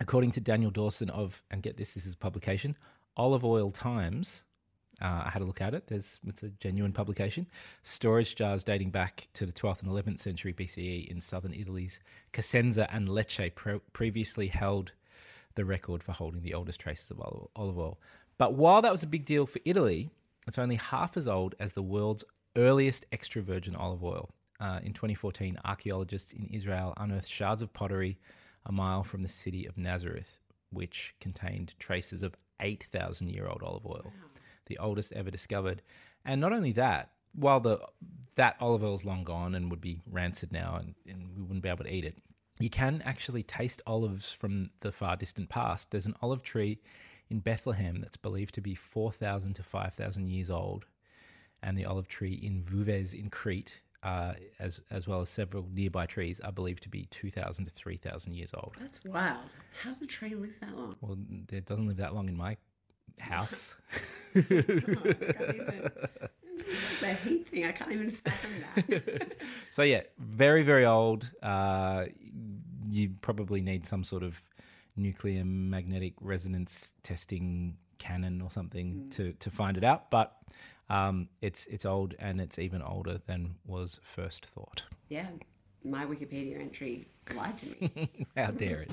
[0.00, 2.76] according to Daniel Dawson of, and get this, this is a publication,
[3.16, 4.44] Olive Oil Times.
[5.02, 5.88] Uh, I had a look at it.
[5.88, 7.48] There's it's a genuine publication.
[7.82, 11.98] Storage jars dating back to the 12th and 11th century BCE in southern Italy's
[12.32, 14.92] Cosenza and Lecce pre- previously held
[15.54, 17.98] the record for holding the oldest traces of olive oil.
[18.38, 20.08] But while that was a big deal for Italy,
[20.46, 22.24] it's only half as old as the world's
[22.56, 24.30] earliest extra virgin olive oil.
[24.60, 28.18] Uh, in 2014, archaeologists in Israel unearthed shards of pottery
[28.64, 30.38] a mile from the city of Nazareth,
[30.70, 34.12] which contained traces of 8,000 year old olive oil,
[34.72, 35.82] the oldest ever discovered.
[36.24, 37.80] And not only that, while the
[38.36, 41.62] that olive oil is long gone and would be rancid now and, and we wouldn't
[41.62, 42.16] be able to eat it,
[42.58, 45.90] you can actually taste olives from the far distant past.
[45.90, 46.78] There's an olive tree
[47.28, 50.86] in Bethlehem that's believed to be 4,000 to 5,000 years old,
[51.62, 56.06] and the olive tree in Vouves in Crete, uh, as as well as several nearby
[56.06, 58.76] trees, are believed to be 2,000 to 3,000 years old.
[58.80, 59.50] That's wild.
[59.82, 60.96] How does a tree live that long?
[61.02, 61.18] Well,
[61.52, 62.56] it doesn't live that long in my
[63.20, 63.74] house.
[64.34, 65.90] I even-
[67.00, 68.50] the heat thing, I can't even fathom
[68.86, 69.32] that.
[69.70, 71.30] So yeah, very very old.
[71.42, 72.04] Uh,
[72.88, 74.40] you probably need some sort of
[74.96, 80.10] nuclear magnetic resonance testing cannon or something to to find it out.
[80.10, 80.36] But
[80.90, 84.82] um, it's it's old and it's even older than was first thought.
[85.08, 85.26] yeah,
[85.84, 88.10] my Wikipedia entry lied to me.
[88.36, 88.90] How dare it?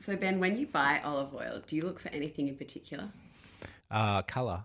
[0.00, 3.08] So Ben, when you buy olive oil, do you look for anything in particular?
[3.90, 4.62] Uh, color.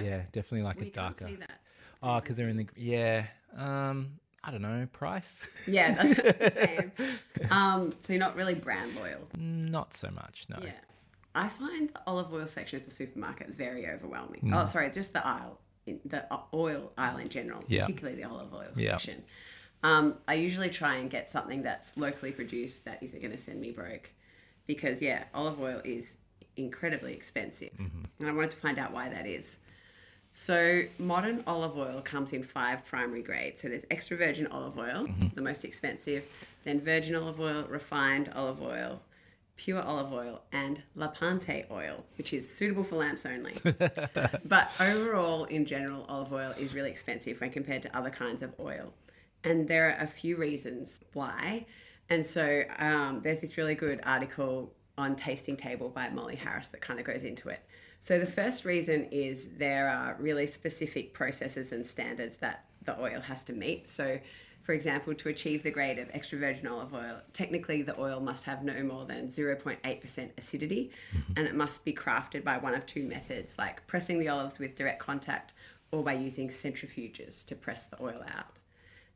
[0.00, 1.26] Yeah, definitely like a you can't darker.
[1.28, 1.60] see that.
[2.02, 3.26] Oh, because they're in the yeah.
[3.56, 4.12] Um,
[4.44, 5.42] I don't know price.
[5.66, 6.92] Yeah, that's same.
[7.50, 9.20] Um, so you're not really brand loyal.
[9.36, 10.46] Not so much.
[10.48, 10.58] No.
[10.62, 10.70] Yeah.
[11.34, 14.40] I find the olive oil section of the supermarket very overwhelming.
[14.42, 14.56] Mm.
[14.60, 16.24] Oh, sorry, just the aisle, the
[16.54, 17.82] oil aisle in general, Yeah.
[17.82, 18.92] particularly the olive oil Yeah.
[18.92, 19.22] section.
[19.82, 23.60] Um, I usually try and get something that's locally produced that isn't going to send
[23.60, 24.10] me broke,
[24.68, 26.04] because yeah, olive oil is
[26.56, 28.04] incredibly expensive, Mm-hmm.
[28.20, 29.56] and I wanted to find out why that is.
[30.34, 33.60] So, modern olive oil comes in five primary grades.
[33.60, 35.28] So, there's extra virgin olive oil, Mm-hmm.
[35.34, 36.22] the most expensive,
[36.62, 39.00] then virgin olive oil, refined olive oil,
[39.56, 43.54] pure olive oil, and Lampante oil, which is suitable for lamps only.
[44.44, 48.54] but overall, in general, olive oil is really expensive when compared to other kinds of
[48.60, 48.92] oil.
[49.42, 51.66] And there are a few reasons why.
[52.10, 56.80] And so, um, there's this really good article on Tasting Table by Molly Harris that
[56.80, 57.60] kind of goes into it.
[58.00, 63.20] So, the first reason is there are really specific processes and standards that the oil
[63.20, 63.86] has to meet.
[63.86, 64.18] So,
[64.62, 68.44] for example, to achieve the grade of extra virgin olive oil, technically the oil must
[68.44, 70.90] have no more than 0.8% acidity
[71.36, 74.76] and it must be crafted by one of two methods, like pressing the olives with
[74.76, 75.54] direct contact
[75.90, 78.57] or by using centrifuges to press the oil out.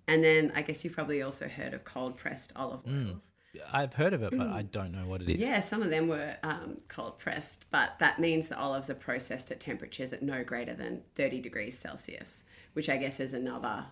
[0.09, 3.23] And then I guess you've probably also heard of cold pressed olive oils.
[3.71, 5.37] I've heard of it, but I don't know what it is.
[5.37, 9.51] Yeah, some of them were um, cold pressed, but that means the olives are processed
[9.51, 13.85] at temperatures at no greater than 30 degrees Celsius, which I guess is another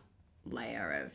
[0.47, 1.13] layer of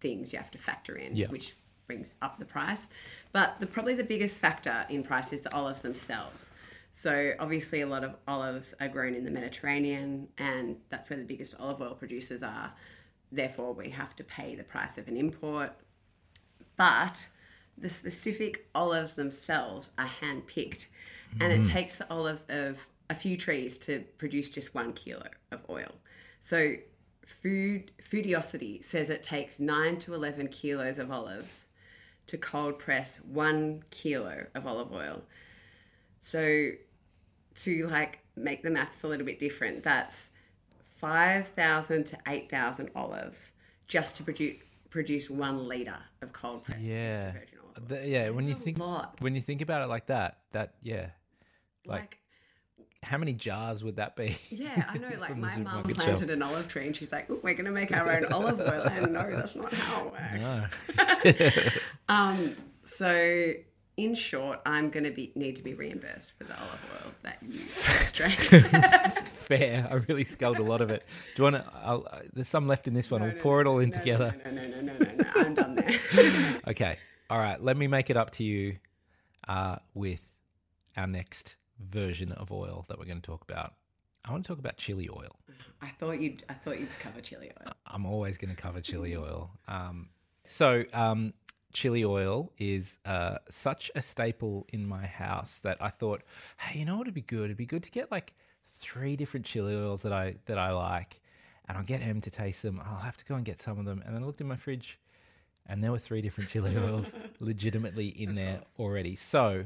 [0.00, 1.28] things you have to factor in, Yeah.
[1.28, 1.54] which
[1.86, 2.86] brings up the price.
[3.32, 6.44] But the, probably the biggest factor in price is the olives themselves.
[6.92, 11.24] So obviously, a lot of olives are grown in the Mediterranean, and that's where the
[11.24, 12.70] biggest olive oil producers are.
[13.32, 15.72] Therefore, we have to pay the price of an import.
[16.76, 17.26] But
[17.78, 20.88] the specific olives themselves are hand picked,
[21.40, 21.72] and it mm.
[21.72, 25.92] takes the olives of a few trees to produce just one kilo of oil.
[26.42, 26.74] So,
[27.42, 31.66] Food Foodiosity says it takes nine to eleven kilos of olives
[32.26, 35.22] to cold press one kilo of olive oil.
[36.22, 36.70] So,
[37.56, 40.28] to like make the maths a little bit different, that's
[41.02, 43.50] five thousand to eight thousand olives
[43.88, 44.56] just to produce
[44.88, 47.32] produce one liter of cold pressed Yeah.
[47.32, 47.98] virgin olive oil.
[48.00, 48.30] The- yeah.
[48.30, 49.16] When you think lot.
[49.20, 51.08] when you think about it like that, that yeah,
[51.84, 52.18] like, like
[53.02, 54.36] how many jars would that be?
[54.48, 55.08] Yeah, I know.
[55.18, 56.22] Like my mum planted shelf.
[56.30, 59.12] an olive tree, and she's like, "We're going to make our own olive oil." And
[59.12, 61.66] no, that's not how it works.
[61.66, 61.72] No.
[62.08, 63.52] Um, so,
[63.96, 67.38] in short, I'm going to be need to be reimbursed for the olive oil that
[67.42, 68.38] you just drank.
[69.42, 69.86] Fair.
[69.90, 71.04] I really sculled a lot of it.
[71.34, 71.64] Do you want to?
[71.74, 73.22] I'll, uh, there's some left in this one.
[73.22, 74.34] we'll pour it all in no, together.
[74.44, 75.24] No, no, no, no, no, no, no.
[75.34, 76.60] I'm done there.
[76.68, 76.98] Okay.
[77.30, 77.62] All right.
[77.62, 78.76] Let me make it up to you
[79.48, 80.20] uh, with
[80.96, 83.74] our next version of oil that we're going to talk about.
[84.24, 85.36] I want to talk about chili oil.
[85.80, 86.44] I thought you'd.
[86.48, 87.72] I thought you'd cover chili oil.
[87.86, 89.50] I'm always going to cover chili oil.
[89.66, 90.10] Um,
[90.44, 91.34] so, um,
[91.72, 96.22] chili oil is uh, such a staple in my house that I thought,
[96.58, 97.46] hey, you know what would be good?
[97.46, 98.34] It'd be good to get like
[98.82, 101.20] three different chili oils that I that I like,
[101.68, 102.80] and I'll get Em to taste them.
[102.84, 104.56] I'll have to go and get some of them, and then I looked in my
[104.56, 104.98] fridge,
[105.66, 109.16] and there were three different chili oils legitimately in there already.
[109.16, 109.64] So.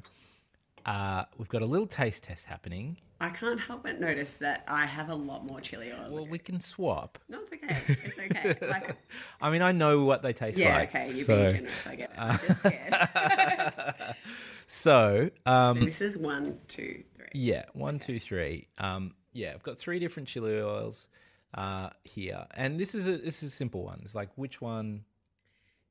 [0.85, 2.97] Uh, we've got a little taste test happening.
[3.21, 6.09] I can't help but notice that I have a lot more chili oil.
[6.11, 7.19] Well, we can swap.
[7.29, 7.97] no, it's okay.
[8.05, 8.57] It's okay.
[8.69, 8.97] Like,
[9.41, 10.95] I mean, I know what they taste yeah, like.
[10.95, 11.17] Yeah, okay.
[11.17, 11.87] You're so- being generous.
[11.87, 12.19] I get it.
[12.21, 14.15] I'm just scared.
[14.67, 17.27] So, um, this is one, two, three.
[17.33, 18.67] yeah, one, two, three.
[18.79, 21.09] Um, yeah, I've got three different chili oils
[21.55, 24.01] uh, here, and this is a this is a simple one.
[24.03, 25.05] It's like which one,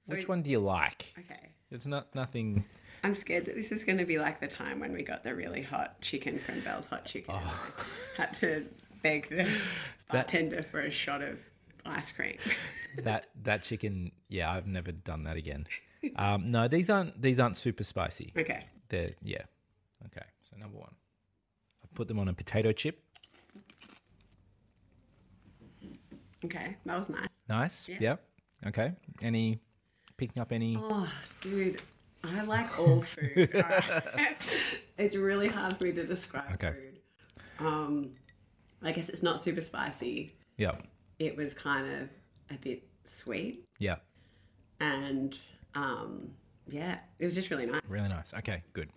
[0.08, 1.14] which So- one do you like?
[1.18, 1.50] Okay.
[1.72, 2.66] It's not nothing.
[3.04, 5.36] I'm scared that this is going to be like the time when we got the
[5.36, 7.36] really hot chicken from Bell's Hot Chicken.
[7.38, 7.72] Oh.
[8.18, 8.66] Had to
[9.04, 9.48] beg the
[10.12, 11.40] bartender for a shot of
[11.86, 12.38] ice cream.
[13.04, 15.68] That that chicken, yeah, I've never done that again.
[16.18, 18.34] Um, no, these aren't these aren't super spicy.
[18.38, 18.66] okay.
[18.90, 19.44] They're yeah.
[20.06, 20.94] Okay, so number one,
[21.84, 23.02] I put them on a potato chip.
[26.44, 26.76] Okay.
[26.86, 27.28] That was nice.
[27.50, 27.88] Nice.
[27.90, 27.98] Yeah.
[28.00, 28.24] Yep.
[28.68, 28.92] Okay.
[29.22, 29.60] Any
[30.18, 30.78] picking up any?
[30.80, 31.82] Oh, dude.
[32.24, 33.50] I like all food.
[34.98, 36.72] it's really hard for me to describe Okay.
[36.74, 37.00] food.
[37.60, 38.12] Um,
[38.82, 40.34] I guess it's not super spicy.
[40.58, 40.76] Yeah.
[41.20, 42.10] It was kind of
[42.52, 43.64] a bit sweet.
[43.80, 43.96] Yeah.
[44.80, 45.38] And
[45.76, 46.30] um,
[46.68, 47.82] yeah, it was just really nice.
[47.88, 48.34] Really nice.
[48.34, 48.90] Okay, good.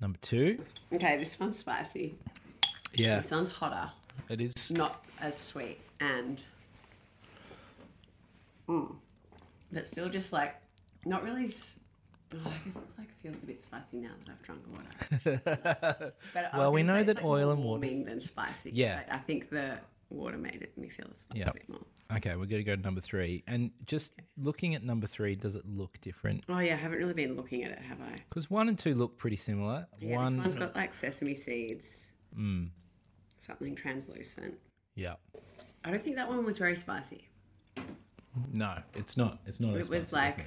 [0.00, 0.62] Number two.
[0.94, 2.14] Okay, this one's spicy.
[2.94, 3.90] Yeah, This one's hotter.
[4.28, 4.70] it is.
[4.70, 6.40] not as sweet and
[8.68, 8.94] mm,
[9.72, 10.56] but still just like
[11.04, 11.78] not really s-
[12.32, 16.12] Oh, I guess it's like feels a bit spicy now that I've drunk water.
[16.32, 18.70] But Well, we know that like, oil and water- than spicy.
[18.72, 18.96] Yeah.
[18.98, 19.78] Like, I think the
[20.10, 21.50] water made it me feel the spice Yeah.
[21.50, 21.80] a bit more.
[22.16, 23.44] Okay, we're going to go to number three.
[23.46, 26.44] And just looking at number three, does it look different?
[26.48, 28.16] Oh yeah, I haven't really been looking at it, have I?
[28.28, 29.86] Because one and two look pretty similar.
[30.00, 32.68] Yeah, one, this one's got like sesame seeds, mm,
[33.38, 34.54] something translucent.
[34.94, 35.14] yeah.
[35.82, 37.26] I don't think that one was very spicy.
[38.52, 39.38] No, it's not.
[39.46, 39.76] It's not.
[39.76, 40.44] It as was like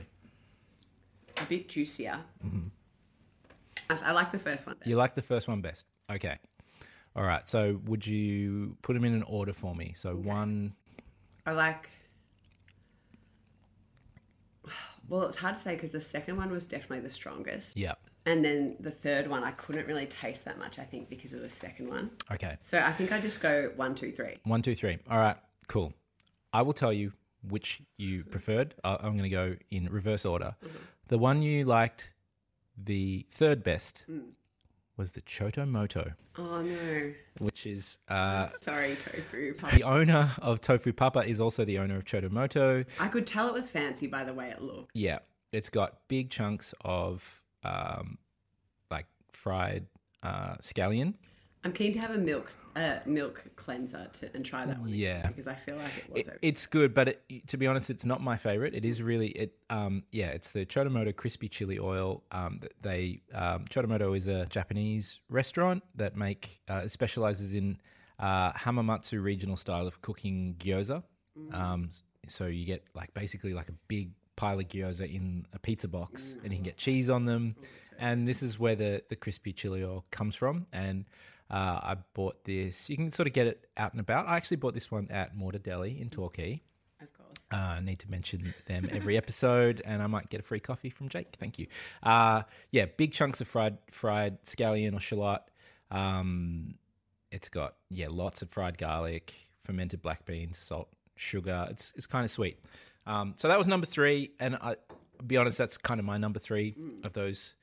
[1.38, 2.20] a bit juicier.
[3.90, 4.76] I, I like the first one.
[4.78, 4.88] Best.
[4.88, 5.86] You like the first one best.
[6.12, 6.38] Okay.
[7.16, 7.48] All right.
[7.48, 9.94] So would you put them in an order for me?
[9.98, 10.76] So one.
[11.46, 11.90] I like.
[15.10, 17.96] Well, it's hard to say because the second one was definitely the strongest, Yeah.
[18.26, 20.80] and then the third one I couldn't really taste that much.
[20.80, 22.10] I think because of the second one.
[22.32, 22.58] Okay.
[22.62, 24.38] So I think I just go one, two, three.
[24.46, 24.98] One, two, three.
[25.10, 25.36] All right.
[25.68, 25.94] Cool.
[26.54, 27.12] I will tell you
[27.48, 28.76] which you preferred.
[28.86, 30.56] I- I'm going to go in reverse order.
[30.64, 30.78] Mm-hmm.
[31.10, 32.12] The one you liked
[32.82, 34.22] the third best mm.
[34.96, 37.14] Was the Chotto Motto, Oh no!
[37.40, 39.56] which is uh, Sorry, tofu.
[39.56, 39.76] Papa.
[39.76, 42.86] the owner of Tofu Papa is also the owner of Chotto Motto.
[43.00, 44.92] I could tell it was fancy by the way it looked.
[44.94, 45.20] Yeah,
[45.52, 48.20] it's got big chunks of um,
[48.92, 49.88] like fried
[50.22, 51.16] uh, scallion.
[51.64, 54.90] I'm keen to have a milk, uh, milk cleanser to, and try that one.
[54.90, 55.28] Yeah.
[55.28, 56.28] because I feel like it was.
[56.28, 58.74] It, it's good, but it, to be honest, it's not my favorite.
[58.74, 59.56] It is really it.
[59.70, 62.24] Um, yeah, it's the Chotto Motto crispy chili oil.
[62.32, 67.80] Um, th- they um, Chotto Motto is a Japanese restaurant that make uh, specializes in
[68.20, 71.04] uh, Hamamatsu regional style of cooking gyoza.
[71.52, 71.90] Um,
[72.28, 76.38] so you get like basically like a big pile of gyoza in a pizza box,
[76.44, 77.56] and you can get cheese on them.
[78.00, 80.66] And this is where the the crispy chili oil comes from.
[80.74, 81.06] And
[81.54, 82.90] uh, I bought this.
[82.90, 84.28] You can sort of get it out and about.
[84.28, 86.64] I actually bought this one at Mortar Deli in Torquay.
[87.00, 87.38] of course.
[87.52, 90.90] Uh, I need to mention them every episode, and I might get a free coffee
[90.90, 91.36] from Jake.
[91.40, 91.68] Thank you.
[92.02, 95.44] Uh, yeah, big chunks of fried fried scallion or shallot.
[95.92, 96.74] Um,
[97.32, 99.32] it's got yeah lots of fried garlic,
[99.64, 101.68] fermented black beans, salt, sugar.
[101.70, 102.60] It's it's kind of sweet.
[103.06, 106.18] Um, so that was number three, and I, I'll be honest, that's kind of my
[106.18, 107.54] number three of those.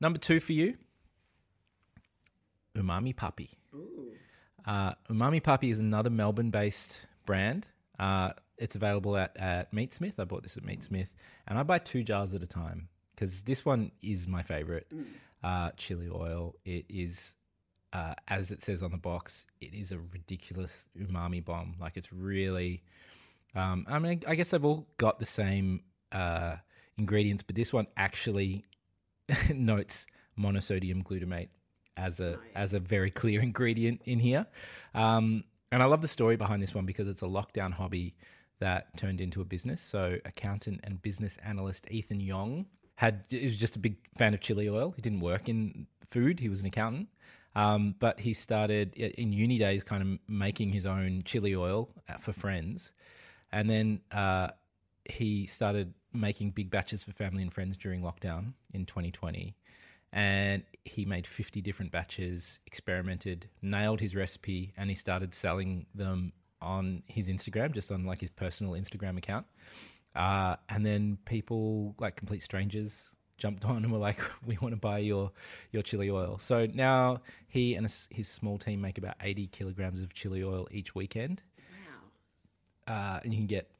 [0.00, 0.76] Number two for you,
[2.76, 3.50] Umami Puppy.
[4.66, 7.66] Uh, Umami Puppy is another Melbourne-based brand.
[7.98, 10.14] Uh, it's available at, at Meatsmith.
[10.18, 11.08] I bought this at Meatsmith,
[11.46, 14.86] and I buy two jars at a time because this one is my favorite.
[15.42, 16.54] Uh, chili oil.
[16.64, 17.36] It is,
[17.92, 21.76] uh, as it says on the box, it is a ridiculous umami bomb.
[21.80, 22.82] Like it's really.
[23.54, 26.56] Um, I mean, I guess they've all got the same uh,
[26.98, 28.64] ingredients, but this one actually
[29.54, 30.06] notes
[30.38, 31.48] monosodium glutamate
[31.96, 34.46] as a as a very clear ingredient in here.
[34.94, 38.14] Um, and I love the story behind this one because it's a lockdown hobby
[38.60, 39.82] that turned into a business.
[39.82, 44.40] So accountant and business analyst Ethan Yong had he was just a big fan of
[44.40, 44.92] chili oil.
[44.96, 47.08] He didn't work in food; he was an accountant.
[47.54, 52.18] Um, but he started in uni days, kind of making his own chili oil uh,
[52.18, 52.92] for friends,
[53.50, 54.48] and then uh,
[55.06, 59.54] he started making big batches for family and friends during lockdown in 2020
[60.12, 66.32] and he made 50 different batches experimented nailed his recipe and he started selling them
[66.62, 69.46] on his instagram just on like his personal instagram account
[70.14, 74.80] uh, and then people like complete strangers jumped on and were like we want to
[74.80, 75.32] buy your
[75.72, 80.14] your chili oil so now he and his- small team make about 80 kilograms of
[80.14, 81.42] chili oil each weekend
[82.88, 82.94] Wow.
[82.94, 83.70] uh, and you can get.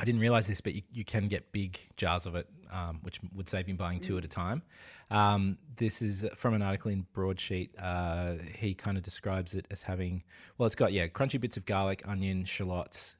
[0.00, 3.20] I didn't realize this, but you, you can get big jars of it, um, which
[3.34, 4.62] would save you buying two at a time.
[5.10, 7.78] Um, this is from an article in Broadsheet.
[7.78, 10.22] Uh, he kind of describes it as having,
[10.56, 13.16] well, it's got yeah, crunchy bits of garlic, onion, shallots,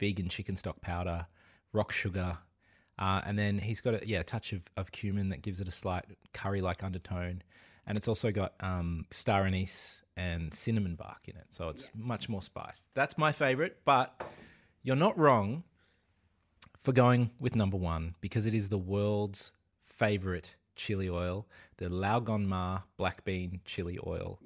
[0.00, 1.26] vegan chicken stock powder,
[1.72, 2.38] rock sugar,
[2.98, 5.68] uh, and then he's got a yeah a touch of, of cumin that gives it
[5.68, 7.42] a slight curry like undertone,
[7.86, 12.28] and it's also got um, star anise and cinnamon bark in it, so it's much
[12.28, 12.86] more spiced.
[12.94, 14.20] That's my favorite, but
[14.82, 15.62] you're not wrong
[16.84, 19.52] for going with number one because it is the world's
[19.84, 21.46] favorite chili oil,
[21.78, 24.38] the Lao Ma black bean chili oil.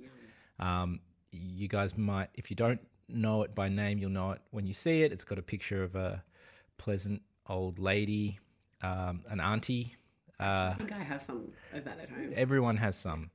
[0.60, 1.00] Um,
[1.32, 4.72] you guys might, if you don't know it by name, you'll know it when you
[4.72, 5.12] see it.
[5.12, 6.22] It's got a picture of a
[6.78, 8.38] pleasant old lady,
[8.82, 9.96] um, an auntie.
[10.38, 12.32] Uh, I think I have some of that at home.
[12.36, 13.30] everyone has some.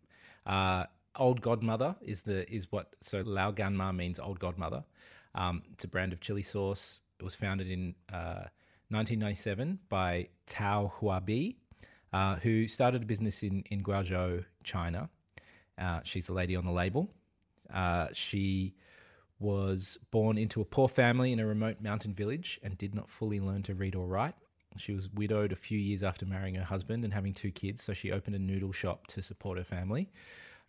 [0.45, 0.85] Uh,
[1.17, 4.85] old godmother is the is what so Lao Ganma means old godmother.
[5.35, 7.01] Um, it's a brand of chili sauce.
[7.19, 8.45] It was founded in uh,
[8.93, 11.55] 1997 by Tao Huabi,
[12.13, 15.09] uh, who started a business in in Guangzhou, China.
[15.77, 17.09] Uh, she's the lady on the label.
[17.73, 18.75] Uh, she
[19.39, 23.39] was born into a poor family in a remote mountain village and did not fully
[23.39, 24.35] learn to read or write
[24.77, 27.93] She was widowed a few years after marrying her husband and having two kids, so
[27.93, 30.09] she opened a noodle shop to support her family.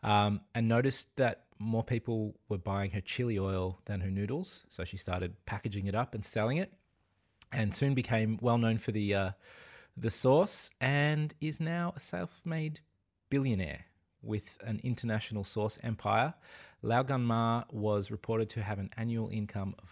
[0.02, 4.84] Um, and noticed that more people were buying her chili oil than her noodles, so
[4.84, 6.72] she started packaging it up and selling it,
[7.52, 9.30] and soon became well known for the uh,
[9.96, 12.80] the sauce, and is now a self-made
[13.30, 13.86] billionaire
[14.22, 16.34] with an international sauce empire.
[16.82, 19.88] Lao Gan Ma was reported to have an annual income of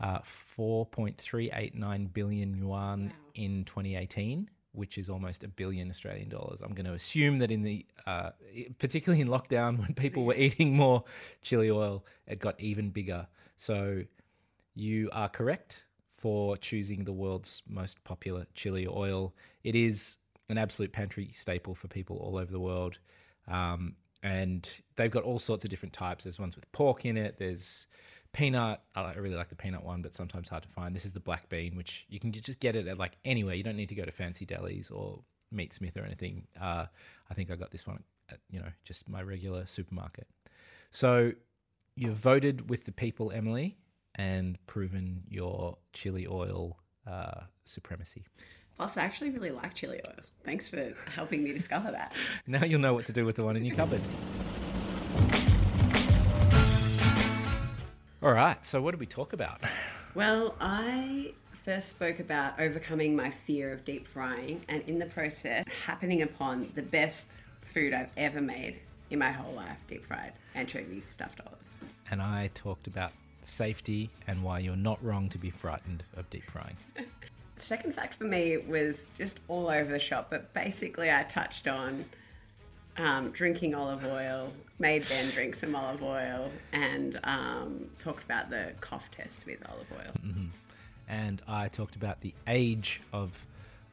[0.00, 0.20] uh,
[0.58, 6.60] 4.389 billion yuan in 2018, which is almost a billion Australian dollars.
[6.62, 8.30] I'm going to assume that in the, uh,
[8.78, 11.04] particularly in lockdown, when people were eating more
[11.42, 13.26] chili oil, it got even bigger.
[13.56, 14.02] So
[14.74, 15.85] you are correct
[16.16, 19.34] for choosing the world's most popular chili oil.
[19.62, 20.16] It is
[20.48, 22.98] an absolute pantry staple for people all over the world.
[23.48, 26.24] Um, and they've got all sorts of different types.
[26.24, 27.38] There's ones with pork in it.
[27.38, 27.86] There's
[28.32, 28.80] peanut.
[28.94, 30.96] I really like the peanut one, but sometimes hard to find.
[30.96, 33.54] This is the black bean, which you can just get it at like anywhere.
[33.54, 35.20] You don't need to go to fancy delis or
[35.54, 36.46] Meatsmith or anything.
[36.60, 36.86] Uh,
[37.30, 40.26] I think I got this one at you know just my regular supermarket.
[40.90, 41.32] So
[41.94, 43.76] you've voted with the people, Emily,
[44.16, 48.24] and proven your chili oil uh, supremacy.
[48.76, 50.16] Plus, I actually really like chili oil.
[50.44, 52.12] Thanks for helping me discover that.
[52.46, 54.00] Now you'll know what to do with the one in your cupboard.
[58.22, 59.60] All right, so what did we talk about?
[60.14, 61.32] Well, I
[61.64, 66.70] first spoke about overcoming my fear of deep frying and in the process happening upon
[66.74, 67.28] the best
[67.72, 71.62] food I've ever made in my whole life deep fried anchovies stuffed olives.
[72.10, 73.12] And I talked about
[73.46, 76.76] safety and why you're not wrong to be frightened of deep frying.
[76.94, 81.68] The second fact for me was just all over the shop, but basically I touched
[81.68, 82.04] on
[82.98, 88.72] um, drinking olive oil, made Ben drink some olive oil, and um, talked about the
[88.80, 90.12] cough test with olive oil.
[91.08, 93.46] And I talked about the age of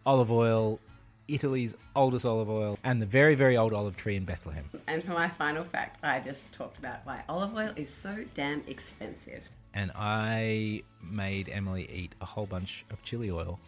[0.05, 0.79] olive oil,
[1.27, 4.65] Italy's oldest olive oil, and the very, very old olive tree in Bethlehem.
[4.87, 8.63] And for my final fact, I just talked about why olive oil is so damn
[8.67, 9.41] expensive.
[9.73, 13.59] And I made Emily eat a whole bunch of chili oil,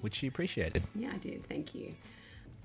[0.00, 0.82] which she appreciated.
[0.94, 1.46] Yeah, I did.
[1.48, 1.94] Thank you.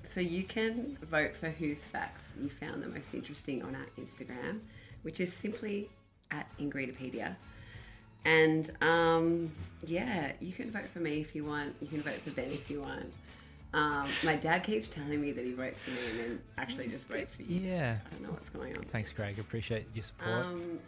[0.05, 4.59] So you can vote for whose facts you found the most interesting on our Instagram,
[5.03, 5.89] which is simply
[6.31, 7.35] at Ingredipedia.
[8.25, 9.51] And um,
[9.85, 11.75] yeah, you can vote for me if you want.
[11.81, 13.11] You can vote for Ben if you want.
[13.73, 17.07] Um, my dad keeps telling me that he votes for me and then actually just
[17.07, 17.59] votes for you.
[17.59, 17.97] Yeah.
[18.05, 18.83] I don't know what's going on.
[18.83, 19.39] Thanks, Craig.
[19.39, 20.45] Appreciate your support.
[20.45, 20.79] Um,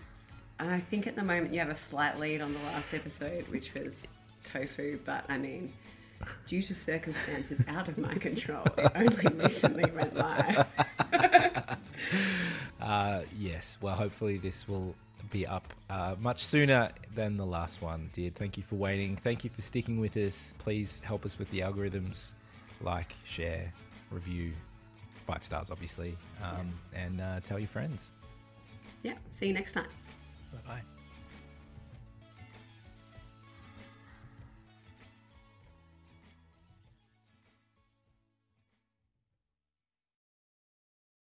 [0.59, 3.73] I think at the moment you have a slight lead on the last episode, which
[3.73, 4.03] was
[4.43, 5.73] tofu, but I mean,
[6.47, 10.65] due to circumstances out of my control, it only recently went live.
[12.85, 13.79] Uh, yes.
[13.81, 14.93] Well, hopefully this will
[15.31, 18.35] be up uh, much sooner than the last one did.
[18.35, 19.15] Thank you for waiting.
[19.15, 20.53] Thank you for sticking with us.
[20.59, 22.33] Please help us with the algorithms.
[22.81, 23.71] Like, share,
[24.11, 24.53] review,
[25.25, 28.11] five stars, obviously, um, and uh, tell your friends.
[29.03, 29.87] Yeah, see you next time.
[30.51, 30.94] Bye bye.